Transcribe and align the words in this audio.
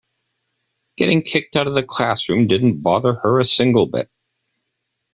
Getting 0.97 1.21
kicked 1.21 1.55
out 1.55 1.67
of 1.67 1.75
the 1.75 1.83
classroom 1.83 2.47
didn't 2.47 2.81
bother 2.81 3.13
her 3.21 3.37
a 3.39 3.45
single 3.45 3.85
bit. 3.85 4.09